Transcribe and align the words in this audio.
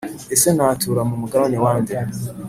ese 0.35 0.49
natura 0.55 1.01
mu 1.09 1.15
mugabane 1.21 1.57
wa 1.65 1.73
nde? 1.81 1.95